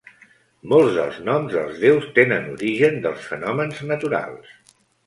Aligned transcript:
Molts 0.71 0.95
dels 0.95 1.19
noms 1.27 1.53
dels 1.57 1.77
déus 1.83 2.09
tenen 2.17 2.51
origen 2.57 3.01
dels 3.07 3.31
fenòmens 3.35 3.87
naturals. 3.95 4.61